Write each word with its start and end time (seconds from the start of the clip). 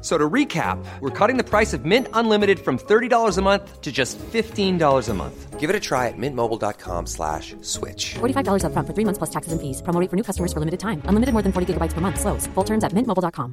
So 0.00 0.16
to 0.16 0.28
recap, 0.28 0.82
we're 1.00 1.10
cutting 1.10 1.36
the 1.36 1.44
price 1.44 1.74
of 1.74 1.84
Mint 1.84 2.08
Unlimited 2.14 2.58
from 2.58 2.78
$30 2.78 3.36
a 3.36 3.42
month 3.42 3.82
to 3.82 3.92
just 3.92 4.18
$15 4.18 5.08
a 5.08 5.14
month. 5.14 5.60
Give 5.60 5.68
it 5.68 5.76
a 5.76 5.80
try 5.80 6.08
at 6.08 6.16
mintmobile.com 6.16 7.06
slash 7.06 7.54
switch. 7.60 8.14
$45 8.14 8.64
upfront 8.64 8.86
for 8.86 8.94
three 8.94 9.04
months 9.04 9.18
plus 9.18 9.30
taxes 9.30 9.52
and 9.52 9.60
fees. 9.60 9.82
Promo 9.82 10.08
for 10.08 10.16
new 10.16 10.24
customers 10.24 10.54
for 10.54 10.60
limited 10.60 10.80
time. 10.80 11.02
Unlimited 11.04 11.34
more 11.34 11.42
than 11.42 11.52
40 11.52 11.74
gigabytes 11.74 11.92
per 11.92 12.00
month. 12.00 12.18
Slows. 12.18 12.46
Full 12.54 12.64
terms 12.64 12.82
at 12.82 12.94
mintmobile.com. 12.94 13.52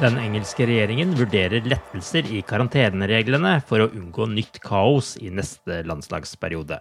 Den 0.00 0.16
engelske 0.18 0.66
regjeringen 0.66 1.12
vurderer 1.14 1.62
lettelser 1.70 2.26
i 2.34 2.40
karantenereglene 2.42 3.60
for 3.68 3.84
å 3.84 3.92
unngå 3.94 4.26
nytt 4.32 4.58
kaos 4.64 5.14
i 5.22 5.30
neste 5.30 5.84
landslagsperiode. 5.86 6.80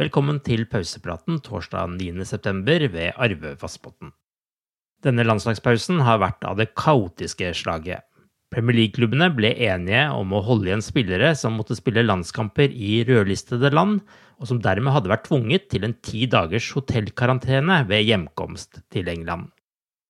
Velkommen 0.00 0.38
til 0.40 0.62
pausepraten 0.64 1.42
torsdag 1.44 1.90
9.9. 2.00 2.86
ved 2.88 3.18
Arve 3.20 3.50
Vassbotn. 3.60 4.14
Denne 5.04 5.26
landslagspausen 5.26 5.98
har 6.06 6.22
vært 6.22 6.46
av 6.48 6.56
det 6.56 6.70
kaotiske 6.72 7.50
slaget. 7.58 8.06
Premier 8.48 8.78
League-klubbene 8.78 9.28
ble 9.36 9.50
enige 9.66 10.06
om 10.16 10.32
å 10.32 10.40
holde 10.46 10.70
igjen 10.70 10.84
spillere 10.86 11.34
som 11.36 11.58
måtte 11.60 11.76
spille 11.76 12.06
landskamper 12.06 12.72
i 12.72 13.02
rødlistede 13.10 13.68
land, 13.74 14.00
og 14.40 14.48
som 14.48 14.62
dermed 14.64 14.96
hadde 14.96 15.12
vært 15.12 15.26
tvunget 15.28 15.68
til 15.68 15.84
en 15.84 15.98
ti 16.00 16.24
dagers 16.32 16.70
hotellkarantene 16.78 17.82
ved 17.92 18.08
hjemkomst 18.08 18.80
til 18.88 19.12
England. 19.12 19.50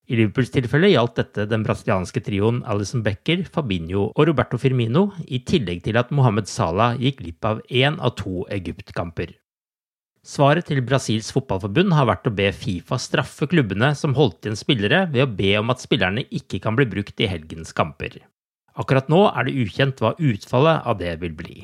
I 0.06 0.22
Liverpools 0.22 0.54
tilfelle 0.54 0.94
gjaldt 0.94 1.19
dette 1.19 1.50
den 1.50 1.66
brasilianske 1.66 2.22
trioen 2.30 2.62
Alison 2.62 3.02
Becker, 3.02 3.42
Fabinho 3.50 4.12
og 4.12 4.27
Roberto 4.30 4.54
Firmino, 4.54 5.09
i 5.26 5.43
tillegg 5.43 5.82
til 5.91 5.98
at 5.98 6.14
Mohammed 6.14 6.47
Salah 6.47 6.94
gikk 6.94 7.25
glipp 7.25 7.54
av 7.56 7.66
én 7.66 7.98
av 7.98 8.20
to 8.22 8.44
Egypt-kamper. 8.54 9.34
Svaret 10.20 10.66
til 10.69 10.82
Brasils 10.84 11.31
fotballforbund 11.32 11.94
har 11.97 12.04
vært 12.10 12.28
å 12.28 12.34
be 12.36 12.50
Fifa 12.53 12.98
straffe 13.00 13.47
klubbene 13.48 13.94
som 13.97 14.12
holdt 14.19 14.44
igjen 14.44 14.58
spillere, 14.58 15.06
ved 15.08 15.25
å 15.25 15.32
be 15.32 15.54
om 15.56 15.72
at 15.72 15.81
spillerne 15.81 16.26
ikke 16.28 16.60
kan 16.60 16.76
bli 16.76 16.84
brukt 16.91 17.22
i 17.25 17.28
helgens 17.31 17.72
kamper. 17.72 18.19
Akkurat 18.76 19.08
nå 19.08 19.22
er 19.31 19.48
det 19.48 19.56
ukjent 19.64 20.00
hva 20.04 20.12
utfallet 20.20 20.84
av 20.84 21.00
det 21.00 21.14
vil 21.25 21.32
bli. 21.38 21.56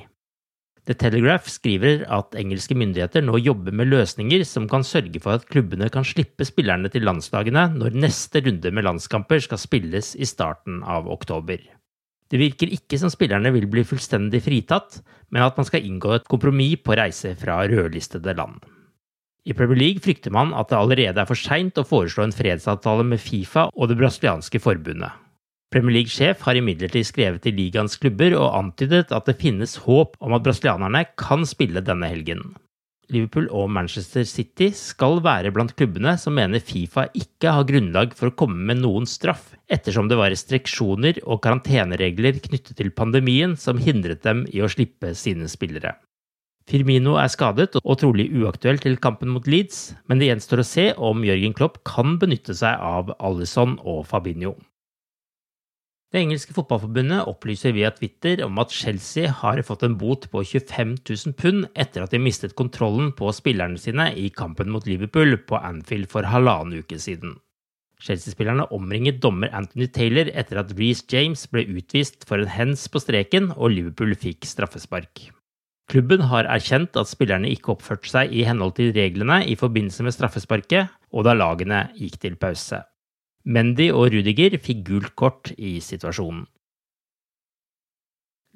The 0.88 0.94
Telegraph 0.94 1.50
skriver 1.50 2.04
at 2.14 2.36
engelske 2.38 2.76
myndigheter 2.78 3.24
nå 3.26 3.36
jobber 3.42 3.74
med 3.74 3.90
løsninger 3.90 4.44
som 4.46 4.68
kan 4.70 4.86
sørge 4.86 5.20
for 5.20 5.36
at 5.36 5.48
klubbene 5.50 5.90
kan 5.92 6.06
slippe 6.06 6.46
spillerne 6.46 6.88
til 6.94 7.04
landslagene 7.04 7.68
når 7.74 7.98
neste 8.06 8.40
runde 8.46 8.70
med 8.72 8.86
landskamper 8.86 9.42
skal 9.42 9.60
spilles 9.60 10.14
i 10.14 10.28
starten 10.30 10.80
av 10.86 11.10
oktober. 11.12 11.58
Det 12.30 12.40
virker 12.40 12.72
ikke 12.74 12.98
som 12.98 13.12
spillerne 13.12 13.52
vil 13.54 13.68
bli 13.70 13.84
fullstendig 13.86 14.40
fritatt, 14.42 15.00
men 15.30 15.44
at 15.46 15.58
man 15.58 15.66
skal 15.68 15.84
inngå 15.86 16.16
et 16.16 16.26
kompromiss 16.30 16.82
på 16.82 16.96
reise 16.98 17.34
fra 17.38 17.60
rødlistede 17.70 18.34
land. 18.34 18.58
I 19.46 19.54
Premier 19.54 19.78
League 19.78 20.02
frykter 20.02 20.34
man 20.34 20.50
at 20.58 20.72
det 20.72 20.78
allerede 20.78 21.22
er 21.22 21.28
for 21.28 21.38
seint 21.38 21.78
å 21.78 21.86
foreslå 21.86 22.24
en 22.26 22.34
fredsavtale 22.34 23.06
med 23.06 23.22
Fifa 23.22 23.68
og 23.70 23.92
det 23.92 23.98
brasilianske 24.00 24.58
forbundet. 24.58 25.14
Premier 25.70 26.00
League-sjef 26.00 26.42
har 26.46 26.58
imidlertid 26.58 27.06
skrevet 27.06 27.42
til 27.46 27.54
ligaens 27.58 27.94
klubber 28.02 28.34
og 28.38 28.54
antydet 28.58 29.14
at 29.14 29.26
det 29.26 29.38
finnes 29.38 29.76
håp 29.86 30.14
om 30.22 30.34
at 30.34 30.42
brasilianerne 30.46 31.04
kan 31.18 31.46
spille 31.46 31.82
denne 31.82 32.10
helgen. 32.10 32.42
Liverpool 33.12 33.46
og 33.54 33.68
Manchester 33.70 34.24
City 34.26 34.72
skal 34.74 35.20
være 35.24 35.52
blant 35.54 35.74
klubbene 35.78 36.16
som 36.18 36.34
mener 36.38 36.62
Fifa 36.64 37.06
ikke 37.14 37.52
har 37.54 37.68
grunnlag 37.68 38.16
for 38.18 38.30
å 38.30 38.36
komme 38.38 38.58
med 38.70 38.82
noen 38.82 39.06
straff, 39.06 39.52
ettersom 39.70 40.10
det 40.10 40.18
var 40.18 40.32
restriksjoner 40.34 41.22
og 41.24 41.42
karanteneregler 41.46 42.40
knyttet 42.42 42.74
til 42.80 42.90
pandemien 42.90 43.54
som 43.60 43.78
hindret 43.78 44.24
dem 44.26 44.44
i 44.50 44.64
å 44.64 44.70
slippe 44.72 45.14
sine 45.14 45.46
spillere. 45.52 45.94
Firmino 46.66 47.14
er 47.22 47.30
skadet 47.30 47.76
og 47.78 47.98
trolig 48.00 48.26
uaktuell 48.34 48.80
til 48.82 48.98
kampen 48.98 49.30
mot 49.30 49.46
Leeds, 49.46 49.92
men 50.10 50.18
det 50.18 50.32
gjenstår 50.32 50.64
å 50.64 50.66
se 50.66 50.86
om 50.98 51.22
Jørgen 51.22 51.54
Klopp 51.54 51.84
kan 51.86 52.16
benytte 52.18 52.58
seg 52.58 52.82
av 52.82 53.14
Alison 53.22 53.78
og 53.86 54.02
Fabinho. 54.10 54.56
Det 56.16 56.22
engelske 56.24 56.54
fotballforbundet 56.56 57.26
opplyser 57.28 57.74
via 57.76 57.90
Twitter 57.92 58.40
om 58.46 58.56
at 58.62 58.72
Chelsea 58.72 59.28
har 59.28 59.58
fått 59.68 59.82
en 59.84 59.98
bot 60.00 60.22
på 60.32 60.40
25 60.48 60.94
000 61.04 61.34
pund 61.36 61.66
etter 61.76 62.06
at 62.06 62.14
de 62.14 62.20
mistet 62.24 62.54
kontrollen 62.56 63.10
på 63.18 63.28
spillerne 63.36 63.76
sine 63.76 64.06
i 64.16 64.30
kampen 64.32 64.72
mot 64.72 64.88
Liverpool 64.88 65.36
på 65.44 65.60
Anfield 65.60 66.08
for 66.08 66.24
halvannen 66.24 66.80
uke 66.80 66.96
siden. 66.96 67.34
Chelsea-spillerne 68.00 68.64
omringet 68.72 69.20
dommer 69.20 69.52
Anthony 69.52 69.90
Taylor 69.92 70.32
etter 70.32 70.62
at 70.62 70.72
Reece 70.80 71.04
James 71.12 71.44
ble 71.52 71.66
utvist 71.76 72.24
for 72.24 72.40
en 72.40 72.54
hens 72.56 72.88
på 72.88 73.04
streken 73.04 73.52
og 73.52 73.76
Liverpool 73.76 74.16
fikk 74.16 74.48
straffespark. 74.48 75.26
Klubben 75.92 76.24
har 76.32 76.48
erkjent 76.48 76.96
at 76.96 77.12
spillerne 77.12 77.52
ikke 77.52 77.76
oppførte 77.76 78.08
seg 78.08 78.32
i 78.32 78.48
henhold 78.48 78.78
til 78.80 78.96
reglene 78.96 79.42
i 79.44 79.60
forbindelse 79.60 80.08
med 80.08 80.16
straffesparket, 80.16 80.88
og 81.12 81.28
da 81.28 81.36
lagene 81.36 81.90
gikk 82.00 82.22
til 82.24 82.40
pause. 82.40 82.86
Mendy 83.46 83.92
og 83.94 84.10
Rudiger 84.10 84.56
fikk 84.58 84.82
gult 84.88 85.12
kort 85.14 85.52
i 85.54 85.76
situasjonen. 85.78 86.48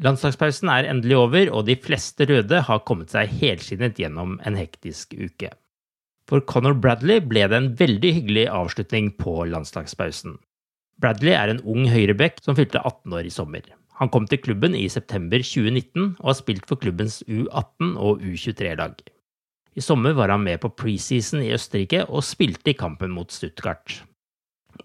Landslagspausen 0.03 0.71
er 0.73 0.89
endelig 0.91 1.19
over, 1.21 1.51
og 1.55 1.67
de 1.69 1.77
fleste 1.78 2.27
røde 2.27 2.62
har 2.67 2.84
kommet 2.89 3.12
seg 3.12 3.31
helskinnet 3.39 4.00
gjennom 4.00 4.39
en 4.49 4.56
hektisk 4.56 5.12
uke. 5.15 5.53
For 6.27 6.43
Conor 6.49 6.75
Bradley 6.75 7.21
ble 7.23 7.45
det 7.53 7.59
en 7.59 7.71
veldig 7.79 8.12
hyggelig 8.17 8.47
avslutning 8.50 9.12
på 9.21 9.45
landslagspausen. 9.53 10.39
Bradley 11.00 11.37
er 11.37 11.53
en 11.53 11.62
ung 11.69 11.87
høyreback 11.91 12.43
som 12.43 12.56
fylte 12.59 12.83
18 12.83 13.15
år 13.21 13.29
i 13.29 13.34
sommer. 13.34 13.62
Han 14.00 14.11
kom 14.11 14.27
til 14.27 14.41
klubben 14.43 14.75
i 14.75 14.89
september 14.89 15.43
2019 15.45 16.17
og 16.19 16.29
har 16.33 16.39
spilt 16.41 16.67
for 16.67 16.81
klubbens 16.81 17.21
U18 17.29 17.95
og 18.00 18.25
U23-lag. 18.25 18.97
I 19.77 19.84
sommer 19.84 20.17
var 20.17 20.33
han 20.33 20.43
med 20.43 20.62
på 20.65 20.73
preseason 20.75 21.45
i 21.45 21.53
Østerrike 21.55 22.06
og 22.09 22.25
spilte 22.27 22.73
i 22.73 22.79
kampen 22.79 23.12
mot 23.14 23.31
Stuttgart. 23.31 24.00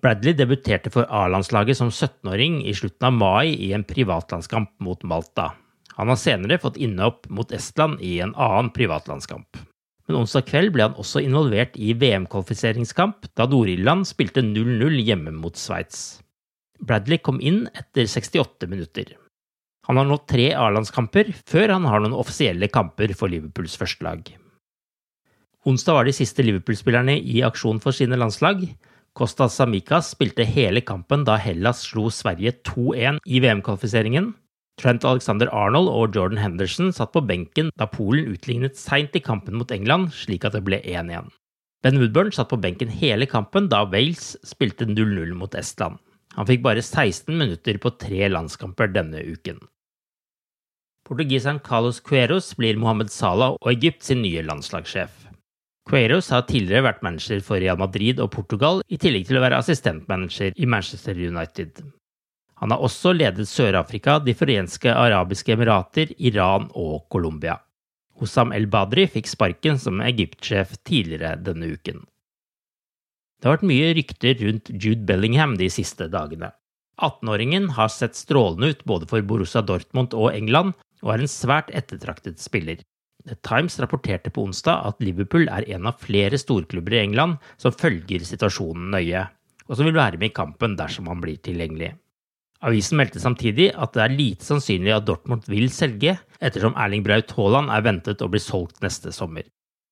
Bradley 0.01 0.35
debuterte 0.35 0.91
for 0.93 1.07
A-landslaget 1.09 1.77
som 1.79 1.91
17-åring 1.91 2.61
i 2.67 2.73
slutten 2.75 3.07
av 3.07 3.13
mai 3.15 3.53
i 3.53 3.71
en 3.73 3.85
privatlandskamp 3.87 4.73
mot 4.83 5.03
Malta. 5.03 5.53
Han 5.95 6.11
har 6.11 6.19
senere 6.19 6.59
fått 6.59 6.77
innhopp 6.81 7.29
mot 7.31 7.51
Estland 7.55 8.01
i 8.03 8.19
en 8.19 8.35
annen 8.35 8.71
privatlandskamp. 8.75 9.57
Men 10.05 10.19
onsdag 10.21 10.45
kveld 10.49 10.73
ble 10.75 10.85
han 10.85 10.97
også 11.01 11.23
involvert 11.23 11.77
i 11.81 11.95
VM-kvalifiseringskamp 11.97 13.31
da 13.37 13.47
Nord-Irland 13.49 14.05
spilte 14.09 14.43
0-0 14.45 14.99
hjemme 15.01 15.33
mot 15.33 15.57
Sveits. 15.57 16.19
Bradley 16.83 17.21
kom 17.23 17.39
inn 17.41 17.65
etter 17.73 18.05
68 18.05 18.67
minutter. 18.69 19.15
Han 19.87 19.97
har 19.97 20.07
nå 20.09 20.17
tre 20.29 20.49
A-landskamper, 20.57 21.29
før 21.45 21.75
han 21.77 21.85
har 21.89 22.01
noen 22.01 22.17
offisielle 22.17 22.69
kamper 22.73 23.13
for 23.17 23.31
Liverpools 23.31 23.77
førstelag. 23.79 24.33
Onsdag 25.65 25.97
var 25.97 26.05
de 26.05 26.13
siste 26.13 26.45
Liverpool-spillerne 26.45 27.15
i 27.17 27.41
aksjon 27.45 27.79
for 27.81 27.95
sine 27.95 28.17
landslag. 28.19 28.65
Kostas 29.15 29.53
Samikas 29.55 30.09
spilte 30.11 30.43
hele 30.43 30.81
kampen 30.83 31.21
da 31.23 31.37
Hellas 31.39 31.85
slo 31.87 32.09
Sverige 32.11 32.51
2-1 32.67 33.21
i 33.23 33.39
VM-kvalifiseringen. 33.39 34.33
Trent 34.75 35.05
Alexander 35.07 35.47
Arnold 35.55 35.87
og 35.87 36.17
Jordan 36.17 36.41
Henderson 36.41 36.91
satt 36.91 37.13
på 37.13 37.21
benken 37.23 37.69
da 37.79 37.87
Polen 37.87 38.27
utlignet 38.33 38.75
seint 38.75 39.15
i 39.15 39.21
kampen 39.23 39.55
mot 39.55 39.71
England, 39.71 40.11
slik 40.11 40.43
at 40.43 40.57
det 40.57 40.65
ble 40.67 40.81
1-1. 40.83 41.31
Ben 41.85 42.01
Woodburn 42.01 42.33
satt 42.35 42.51
på 42.51 42.59
benken 42.59 42.91
hele 42.91 43.23
kampen 43.31 43.69
da 43.71 43.85
Wales 43.87 44.33
spilte 44.43 44.83
0-0 44.89 45.31
mot 45.39 45.55
Estland. 45.55 45.95
Han 46.35 46.49
fikk 46.51 46.65
bare 46.65 46.83
16 46.83 47.31
minutter 47.39 47.79
på 47.79 47.93
tre 47.95 48.27
landskamper 48.27 48.91
denne 48.91 49.23
uken. 49.23 49.63
Portugiseren 51.07 51.63
Carlos 51.63 52.01
Cueros 52.03 52.51
blir 52.59 52.75
Mohammed 52.75 53.13
Salah 53.15 53.55
og 53.61 53.71
Egypt 53.71 54.03
sin 54.03 54.25
nye 54.25 54.43
landslagssjef. 54.43 55.24
Queiros 55.85 56.31
har 56.33 56.47
tidligere 56.49 56.87
vært 56.87 57.03
manager 57.05 57.43
for 57.45 57.61
Real 57.61 57.77
Madrid 57.77 58.17
og 58.23 58.31
Portugal, 58.33 58.81
i 58.89 58.97
tillegg 58.97 59.27
til 59.29 59.37
å 59.37 59.43
være 59.43 59.59
assistentmanager 59.61 60.55
i 60.57 60.65
Manchester 60.65 61.13
United. 61.13 61.83
Han 62.63 62.71
har 62.71 62.81
også 62.81 63.11
ledet 63.13 63.45
Sør-Afrika, 63.51 64.17
De 64.19 64.33
forenske 64.33 64.89
arabiske 64.89 65.53
emirater, 65.53 66.15
Iran 66.17 66.69
og 66.73 67.05
Colombia. 67.13 67.59
Hossam 68.15 68.53
El 68.55 68.65
Badri 68.71 69.05
fikk 69.11 69.27
sparken 69.27 69.77
som 69.77 70.01
Egypt-sjef 70.01 70.77
tidligere 70.87 71.35
denne 71.43 71.67
uken. 71.75 72.01
Det 73.37 73.49
har 73.49 73.57
vært 73.57 73.67
mye 73.69 73.91
rykter 73.97 74.39
rundt 74.41 74.71
Jude 74.71 75.03
Bellingham 75.05 75.57
de 75.59 75.67
siste 75.69 76.07
dagene. 76.09 76.53
18-åringen 77.03 77.73
har 77.75 77.91
sett 77.91 78.15
strålende 78.15 78.71
ut 78.71 78.83
både 78.87 79.09
for 79.11 79.21
Borussia 79.21 79.61
Dortmund 79.61 80.15
og 80.15 80.31
England, 80.31 80.73
og 81.03 81.11
er 81.13 81.25
en 81.25 81.29
svært 81.29 81.69
ettertraktet 81.75 82.39
spiller. 82.41 82.79
The 83.25 83.35
Times 83.41 83.79
rapporterte 83.81 84.29
på 84.29 84.43
onsdag 84.45 84.85
at 84.85 85.01
Liverpool 85.01 85.47
er 85.49 85.65
en 85.73 85.89
av 85.89 85.97
flere 86.01 86.37
storklubber 86.37 86.93
i 86.93 87.01
England 87.07 87.39
som 87.61 87.73
følger 87.73 88.25
situasjonen 88.25 88.91
nøye, 88.93 89.23
og 89.65 89.77
som 89.77 89.87
vil 89.87 89.97
være 89.97 90.19
med 90.21 90.29
i 90.29 90.35
kampen 90.37 90.77
dersom 90.77 91.09
han 91.09 91.23
blir 91.23 91.41
tilgjengelig. 91.41 91.95
Avisen 92.65 92.97
meldte 92.97 93.21
samtidig 93.21 93.71
at 93.73 93.93
det 93.93 94.03
er 94.05 94.15
lite 94.15 94.45
sannsynlig 94.45 94.93
at 94.95 95.05
Dortmund 95.05 95.49
vil 95.49 95.67
selge, 95.73 96.15
ettersom 96.39 96.77
Erling 96.81 97.03
Braut 97.05 97.33
Haaland 97.37 97.73
er 97.73 97.83
ventet 97.85 98.21
å 98.21 98.29
bli 98.31 98.41
solgt 98.41 98.81
neste 98.85 99.13
sommer. 99.13 99.45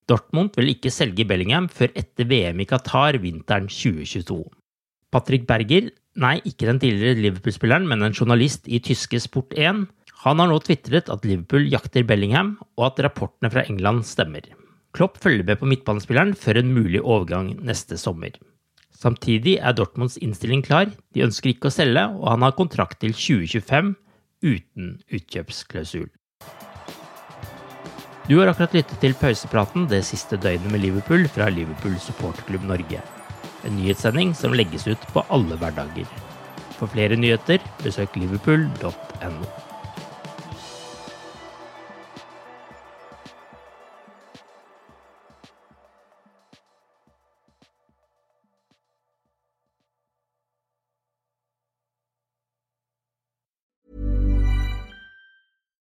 Dortmund 0.10 0.56
vil 0.58 0.74
ikke 0.74 0.92
selge 0.92 1.26
Bellingham 1.28 1.70
før 1.72 1.94
etter 2.00 2.28
VM 2.30 2.62
i 2.64 2.68
Qatar 2.70 3.20
vinteren 3.24 3.70
2022. 3.72 4.40
Patrick 5.14 5.46
Berger, 5.50 5.92
nei, 6.20 6.38
ikke 6.50 6.68
den 6.70 6.82
tidligere 6.82 7.22
Liverpool-spilleren, 7.22 7.86
men 7.90 8.02
en 8.02 8.16
journalist 8.16 8.66
i 8.66 8.82
tyske 8.84 9.22
Sport1, 9.22 9.86
han 10.24 10.40
har 10.40 10.48
nå 10.48 10.58
tvitret 10.64 11.10
at 11.12 11.26
Liverpool 11.28 11.66
jakter 11.68 12.06
Bellingham, 12.08 12.56
og 12.80 12.86
at 12.92 13.02
rapportene 13.04 13.52
fra 13.52 13.66
England 13.68 14.06
stemmer. 14.08 14.46
Klopp 14.96 15.18
følger 15.20 15.44
med 15.44 15.60
på 15.60 15.68
midtbanespilleren 15.68 16.32
før 16.38 16.62
en 16.62 16.72
mulig 16.72 17.02
overgang 17.02 17.50
neste 17.66 17.98
sommer. 18.00 18.32
Samtidig 18.94 19.58
er 19.60 19.76
Dortmunds 19.76 20.16
innstilling 20.24 20.62
klar, 20.64 20.94
de 21.12 21.26
ønsker 21.26 21.52
ikke 21.52 21.68
å 21.68 21.76
selge, 21.76 22.06
og 22.22 22.30
han 22.30 22.46
har 22.46 22.56
kontrakt 22.56 23.02
til 23.02 23.16
2025 23.18 23.96
uten 24.46 24.94
utkjøpsklausul. 25.12 26.08
Du 28.30 28.38
har 28.38 28.48
akkurat 28.48 28.78
lyttet 28.78 29.02
til 29.04 29.18
pausepraten 29.20 29.90
det 29.92 30.06
siste 30.08 30.40
døgnet 30.40 30.72
med 30.72 30.86
Liverpool 30.86 31.28
fra 31.28 31.50
Liverpool 31.52 31.98
supporterklubb 32.00 32.64
Norge. 32.70 33.04
En 33.68 33.76
nyhetssending 33.76 34.32
som 34.38 34.56
legges 34.56 34.88
ut 34.88 35.04
på 35.12 35.26
alle 35.28 35.60
hverdager. 35.60 36.08
For 36.78 36.88
flere 36.88 37.20
nyheter, 37.20 37.60
besøk 37.84 38.16
liverpool.no. 38.16 39.73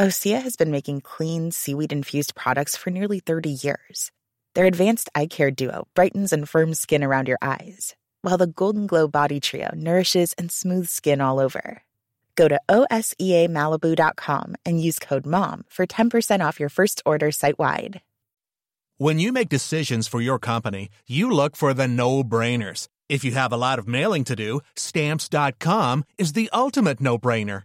Osea 0.00 0.40
has 0.40 0.56
been 0.56 0.70
making 0.70 1.02
clean, 1.02 1.50
seaweed 1.50 1.92
infused 1.92 2.34
products 2.34 2.76
for 2.76 2.90
nearly 2.90 3.20
30 3.20 3.50
years. 3.50 4.10
Their 4.54 4.64
advanced 4.64 5.10
eye 5.14 5.26
care 5.26 5.50
duo 5.50 5.86
brightens 5.94 6.32
and 6.32 6.48
firms 6.48 6.80
skin 6.80 7.04
around 7.04 7.28
your 7.28 7.38
eyes, 7.42 7.94
while 8.22 8.38
the 8.38 8.46
Golden 8.46 8.86
Glow 8.86 9.06
Body 9.06 9.38
Trio 9.38 9.70
nourishes 9.74 10.32
and 10.38 10.50
smooths 10.50 10.90
skin 10.90 11.20
all 11.20 11.38
over. 11.38 11.82
Go 12.36 12.48
to 12.48 12.58
OSEAMalibu.com 12.70 14.54
and 14.64 14.82
use 14.82 14.98
code 14.98 15.26
MOM 15.26 15.64
for 15.68 15.86
10% 15.86 16.42
off 16.42 16.58
your 16.58 16.70
first 16.70 17.02
order 17.04 17.30
site 17.30 17.58
wide. 17.58 18.00
When 18.96 19.18
you 19.18 19.30
make 19.30 19.50
decisions 19.50 20.08
for 20.08 20.22
your 20.22 20.38
company, 20.38 20.88
you 21.06 21.30
look 21.30 21.54
for 21.54 21.74
the 21.74 21.88
no 21.88 22.24
brainers. 22.24 22.88
If 23.10 23.24
you 23.24 23.32
have 23.32 23.52
a 23.52 23.58
lot 23.58 23.78
of 23.78 23.86
mailing 23.86 24.24
to 24.24 24.36
do, 24.36 24.60
stamps.com 24.74 26.04
is 26.16 26.32
the 26.32 26.48
ultimate 26.54 27.00
no 27.00 27.18
brainer. 27.18 27.64